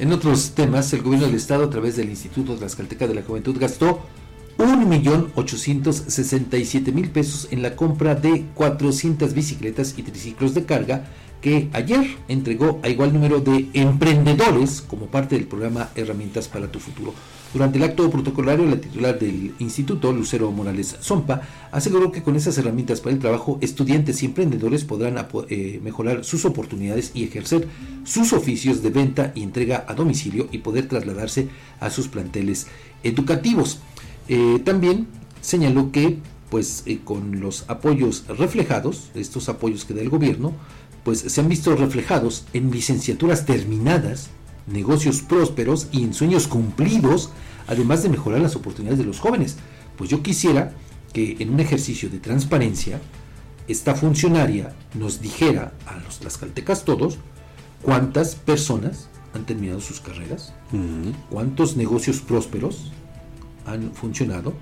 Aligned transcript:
En 0.00 0.12
otros 0.14 0.52
temas, 0.52 0.90
el 0.94 1.02
gobierno 1.02 1.26
del 1.26 1.36
estado 1.36 1.64
a 1.64 1.68
través 1.68 1.96
del 1.96 2.08
Instituto 2.08 2.56
Tlaxcalteca 2.56 3.06
de 3.06 3.14
la 3.14 3.22
Juventud 3.22 3.54
gastó 3.60 4.00
1.867.000 4.56 7.10
pesos 7.10 7.48
en 7.50 7.60
la 7.60 7.76
compra 7.76 8.14
de 8.14 8.46
400 8.54 9.34
bicicletas 9.34 9.92
y 9.98 10.02
triciclos 10.02 10.54
de 10.54 10.64
carga 10.64 11.04
que 11.40 11.68
ayer 11.72 12.16
entregó 12.28 12.80
a 12.82 12.88
igual 12.88 13.12
número 13.12 13.40
de 13.40 13.68
emprendedores 13.74 14.82
como 14.82 15.06
parte 15.06 15.36
del 15.36 15.46
programa 15.46 15.90
Herramientas 15.94 16.48
para 16.48 16.70
tu 16.70 16.78
Futuro. 16.78 17.14
Durante 17.52 17.78
el 17.78 17.84
acto 17.84 18.08
protocolario, 18.10 18.64
la 18.64 18.80
titular 18.80 19.18
del 19.18 19.54
instituto, 19.58 20.12
Lucero 20.12 20.52
Morales 20.52 20.96
Zompa, 21.00 21.42
aseguró 21.72 22.12
que 22.12 22.22
con 22.22 22.36
esas 22.36 22.56
herramientas 22.58 23.00
para 23.00 23.12
el 23.12 23.18
trabajo, 23.18 23.58
estudiantes 23.60 24.22
y 24.22 24.26
emprendedores 24.26 24.84
podrán 24.84 25.26
eh, 25.48 25.80
mejorar 25.82 26.24
sus 26.24 26.44
oportunidades 26.44 27.10
y 27.12 27.24
ejercer 27.24 27.66
sus 28.04 28.32
oficios 28.32 28.82
de 28.82 28.90
venta 28.90 29.32
y 29.34 29.42
entrega 29.42 29.84
a 29.88 29.94
domicilio 29.94 30.48
y 30.52 30.58
poder 30.58 30.86
trasladarse 30.86 31.48
a 31.80 31.90
sus 31.90 32.06
planteles 32.06 32.68
educativos. 33.02 33.80
Eh, 34.28 34.60
también 34.64 35.08
señaló 35.40 35.90
que 35.90 36.18
pues 36.50 36.82
eh, 36.86 37.00
con 37.02 37.40
los 37.40 37.64
apoyos 37.68 38.24
reflejados, 38.28 39.10
estos 39.14 39.48
apoyos 39.48 39.84
que 39.84 39.94
da 39.94 40.02
el 40.02 40.10
gobierno, 40.10 40.52
pues 41.04 41.20
se 41.20 41.40
han 41.40 41.48
visto 41.48 41.74
reflejados 41.76 42.44
en 42.52 42.70
licenciaturas 42.70 43.46
terminadas, 43.46 44.28
negocios 44.66 45.22
prósperos 45.22 45.88
y 45.92 46.04
en 46.04 46.12
sueños 46.12 46.48
cumplidos, 46.48 47.30
además 47.66 48.02
de 48.02 48.10
mejorar 48.10 48.40
las 48.40 48.56
oportunidades 48.56 48.98
de 48.98 49.06
los 49.06 49.20
jóvenes. 49.20 49.56
Pues 49.96 50.10
yo 50.10 50.22
quisiera 50.22 50.74
que 51.12 51.36
en 51.38 51.50
un 51.50 51.60
ejercicio 51.60 52.10
de 52.10 52.18
transparencia, 52.18 53.00
esta 53.68 53.94
funcionaria 53.94 54.74
nos 54.94 55.20
dijera 55.20 55.72
a 55.86 55.98
los 55.98 56.18
tlaxcaltecas 56.18 56.84
todos 56.84 57.18
cuántas 57.82 58.34
personas 58.34 59.08
han 59.32 59.46
terminado 59.46 59.80
sus 59.80 60.00
carreras, 60.00 60.52
cuántos 61.30 61.76
negocios 61.76 62.20
prósperos 62.20 62.90
han 63.66 63.92
funcionado 63.94 64.54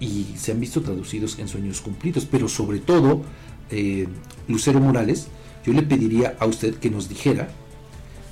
y 0.00 0.26
se 0.36 0.52
han 0.52 0.60
visto 0.60 0.80
traducidos 0.82 1.38
en 1.38 1.48
sueños 1.48 1.80
cumplidos, 1.80 2.26
pero 2.26 2.48
sobre 2.48 2.78
todo, 2.78 3.22
eh, 3.70 4.06
Lucero 4.46 4.80
Morales, 4.80 5.28
yo 5.64 5.72
le 5.72 5.82
pediría 5.82 6.36
a 6.38 6.46
usted 6.46 6.74
que 6.74 6.90
nos 6.90 7.08
dijera 7.08 7.48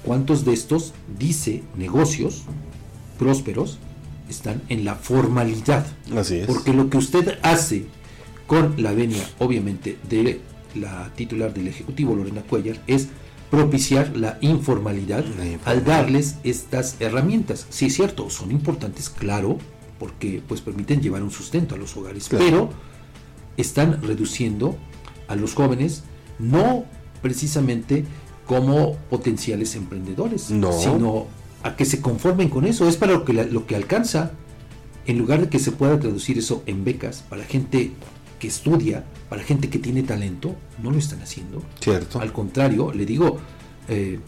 cuántos 0.05 0.45
de 0.45 0.53
estos, 0.53 0.95
dice, 1.19 1.63
negocios 1.77 2.43
prósperos 3.19 3.79
están 4.29 4.63
en 4.69 4.85
la 4.85 4.95
formalidad. 4.95 5.87
Así 6.17 6.37
es. 6.37 6.47
Porque 6.47 6.73
lo 6.73 6.89
que 6.89 6.99
usted 6.99 7.39
hace 7.43 7.87
con 8.47 8.81
la 8.83 8.93
venia, 8.93 9.29
obviamente, 9.39 9.99
de 10.09 10.41
la 10.75 11.13
titular 11.15 11.53
del 11.53 11.69
Ejecutivo, 11.69 12.15
Lorena 12.15 12.43
Cuellar, 12.43 12.81
es 12.87 13.09
propiciar 13.51 14.17
la 14.17 14.39
informalidad, 14.41 15.25
al 15.65 15.85
darles 15.85 16.37
estas 16.43 16.97
herramientas. 17.01 17.67
Sí, 17.71 17.87
es 17.87 17.95
cierto, 17.95 18.29
son 18.31 18.51
importantes, 18.51 19.09
claro, 19.09 19.59
porque 19.99 20.43
pues 20.47 20.61
permiten 20.61 21.01
llevar 21.01 21.23
un 21.23 21.31
sustento 21.31 21.75
a 21.75 21.79
los 21.79 21.97
hogares, 21.97 22.29
pero 22.31 22.71
están 23.57 24.03
reduciendo 24.03 24.77
a 25.29 25.37
los 25.37 25.55
jóvenes 25.55 26.05
no 26.39 26.85
precisamente 27.23 28.05
como 28.47 28.97
potenciales 29.11 29.75
emprendedores, 29.75 30.43
sino 30.43 31.27
a 31.63 31.77
que 31.77 31.85
se 31.85 32.01
conformen 32.01 32.49
con 32.49 32.65
eso. 32.65 32.89
Es 32.89 32.97
para 32.97 33.13
lo 33.13 33.25
que, 33.25 33.33
lo 33.33 33.67
que 33.67 33.77
alcanza. 33.77 34.33
En 35.07 35.19
lugar 35.19 35.41
de 35.41 35.49
que 35.49 35.61
se 35.61 35.71
pueda 35.71 36.01
traducir 36.01 36.37
eso 36.37 36.65
en 36.67 36.85
becas 36.85 37.23
para 37.29 37.45
gente 37.45 37.93
que 38.41 38.49
estudia, 38.49 39.05
para 39.29 39.43
gente 39.43 39.71
que 39.71 39.79
tiene 39.79 40.03
talento, 40.03 40.57
no 40.83 40.91
lo 40.91 40.99
están 40.99 41.23
haciendo. 41.23 41.63
Cierto. 41.81 42.21
Al 42.21 42.33
contrario, 42.33 42.93
le 42.93 43.07
digo, 43.07 43.39
eh, 43.89 44.19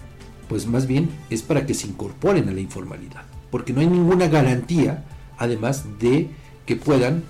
pues 0.48 0.66
más 0.66 0.86
bien 0.86 1.10
es 1.30 1.42
para 1.42 1.66
que 1.66 1.74
se 1.74 1.88
incorporen 1.88 2.48
a 2.48 2.52
la 2.52 2.60
informalidad, 2.60 3.24
porque 3.50 3.72
no 3.72 3.80
hay 3.80 3.88
ninguna 3.88 4.28
garantía, 4.28 5.04
además 5.38 5.84
de 5.98 6.28
que 6.66 6.76
puedan 6.76 7.24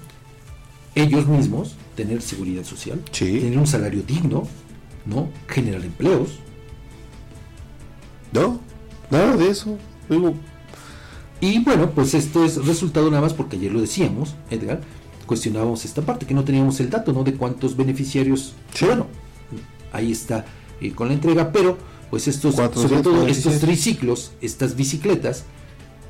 ellos 0.95 1.27
mismos 1.27 1.77
tener 1.95 2.23
seguridad 2.23 2.65
social, 2.65 3.01
tener 3.17 3.59
un 3.59 3.67
salario 3.67 4.03
digno, 4.03 4.49
¿no? 5.07 5.29
Generar 5.47 5.85
empleos. 5.85 6.39
No, 8.33 8.61
nada 9.11 9.37
de 9.37 9.49
eso. 9.49 9.79
Y 11.41 11.61
bueno, 11.61 11.91
pues 11.91 12.15
esto 12.15 12.45
es 12.45 12.65
resultado 12.67 13.11
nada 13.11 13.23
más 13.23 13.35
porque 13.35 13.57
ayer 13.57 13.73
lo 13.73 13.81
decíamos, 13.81 14.35
Edgar, 14.51 14.81
cuestionábamos 15.27 15.85
esta 15.85 16.03
parte, 16.03 16.27
que 16.27 16.35
no 16.35 16.45
teníamos 16.45 16.81
el 16.81 16.91
dato, 16.91 17.13
¿no? 17.13 17.23
De 17.23 17.35
cuántos 17.35 17.77
beneficiarios. 17.77 18.55
Bueno, 18.81 19.07
ahí 19.93 20.11
está 20.11 20.47
eh, 20.81 20.93
con 20.93 21.09
la 21.09 21.15
entrega, 21.15 21.53
pero 21.53 21.79
pues 22.11 22.27
estos, 22.27 22.57
sobre 22.57 23.03
todo 23.03 23.27
estos 23.27 23.61
triciclos, 23.61 24.33
estas 24.41 24.75
bicicletas, 24.75 25.45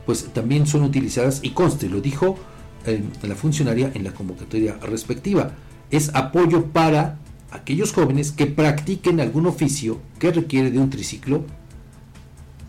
pues 0.09 0.25
también 0.33 0.67
son 0.67 0.85
utilizadas 0.85 1.41
y 1.43 1.51
conste, 1.51 1.87
lo 1.87 2.01
dijo 2.01 2.39
eh, 2.87 3.03
la 3.25 3.35
funcionaria 3.35 3.93
en 3.95 4.05
la 4.05 4.15
convocatoria 4.15 4.79
respectiva, 4.79 5.51
es 5.91 6.15
apoyo 6.15 6.65
para 6.65 7.19
aquellos 7.51 7.93
jóvenes 7.93 8.33
que 8.33 8.47
practiquen 8.47 9.21
algún 9.21 9.45
oficio 9.45 10.01
que 10.19 10.33
requiere 10.33 10.71
de 10.71 10.79
un 10.79 10.89
triciclo 10.89 11.45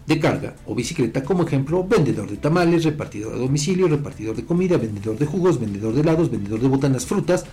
de 0.06 0.20
carga 0.20 0.58
o 0.66 0.76
bicicleta, 0.76 1.24
como 1.24 1.44
ejemplo, 1.44 1.88
vendedor 1.88 2.30
de 2.30 2.36
tamales, 2.36 2.84
repartidor 2.84 3.36
a 3.36 3.38
domicilio, 3.38 3.88
repartidor 3.88 4.36
de 4.36 4.44
comida, 4.44 4.76
vendedor 4.76 5.18
de 5.18 5.26
jugos, 5.26 5.62
vendedor 5.62 5.94
de 5.94 6.02
helados, 6.02 6.30
vendedor 6.30 6.60
de 6.60 6.68
botanas, 6.68 7.06
frutas 7.06 7.46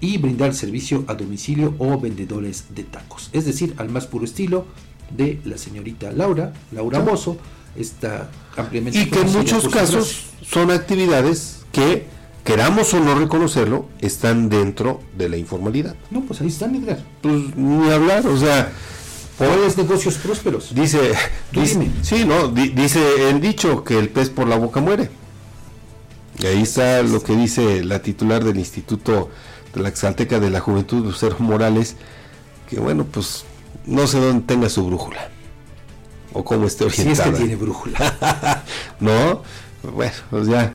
y 0.00 0.18
brindar 0.18 0.52
servicio 0.52 1.04
a 1.06 1.14
domicilio 1.14 1.76
o 1.78 2.00
vendedores 2.00 2.64
de 2.74 2.82
tacos. 2.82 3.30
Es 3.32 3.44
decir, 3.44 3.74
al 3.76 3.88
más 3.88 4.08
puro 4.08 4.24
estilo 4.24 4.66
de 5.16 5.38
la 5.44 5.58
señorita 5.58 6.10
Laura, 6.10 6.52
Laura 6.72 6.98
Mozo, 6.98 7.38
está 7.76 8.30
ampliamente... 8.56 8.98
Y 8.98 9.06
que 9.06 9.20
en 9.20 9.32
muchos 9.32 9.68
casos 9.68 10.26
son 10.42 10.70
actividades 10.70 11.60
que 11.72 12.06
queramos 12.44 12.94
o 12.94 13.00
no 13.00 13.14
reconocerlo, 13.14 13.86
están 14.00 14.48
dentro 14.48 15.00
de 15.16 15.28
la 15.28 15.36
informalidad. 15.36 15.94
No, 16.10 16.22
pues 16.22 16.40
ahí 16.40 16.48
están, 16.48 16.74
Edgar. 16.74 16.98
Pues 17.20 17.54
ni 17.56 17.90
hablar, 17.90 18.26
o 18.26 18.36
sea, 18.36 18.72
¿Cuáles 19.38 19.78
negocios 19.78 20.16
prósperos? 20.16 20.74
Dice, 20.74 21.12
dice 21.52 21.88
sí, 22.02 22.24
no, 22.24 22.48
dice 22.48 23.30
el 23.30 23.40
dicho 23.40 23.84
que 23.84 23.96
el 23.96 24.08
pez 24.08 24.30
por 24.30 24.48
la 24.48 24.56
boca 24.56 24.80
muere. 24.80 25.10
Y 26.40 26.46
ahí 26.46 26.62
está 26.62 27.02
lo 27.02 27.22
que 27.22 27.36
dice 27.36 27.84
la 27.84 28.02
titular 28.02 28.42
del 28.42 28.58
Instituto 28.58 29.30
de 29.72 29.80
la 29.80 29.90
Exalteca 29.90 30.40
de 30.40 30.50
la 30.50 30.58
Juventud, 30.58 31.04
Lucero 31.04 31.36
Morales, 31.38 31.94
que 32.68 32.80
bueno, 32.80 33.04
pues 33.04 33.44
no 33.86 34.08
sé 34.08 34.18
dónde 34.18 34.44
tenga 34.44 34.68
su 34.68 34.84
brújula 34.84 35.30
o 36.32 36.44
cómo 36.44 36.66
esté 36.66 36.84
orientada. 36.84 37.14
Si 37.14 37.22
es 37.22 37.28
que 37.28 37.36
tiene 37.38 37.56
brújula. 37.56 38.64
no, 39.00 39.42
bueno, 39.82 40.12
pues 40.30 40.46
ya. 40.46 40.66